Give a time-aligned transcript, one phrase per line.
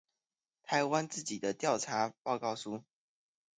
[0.63, 2.81] 台灣自己的調查報告書